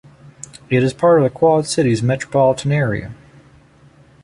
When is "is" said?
0.81-0.95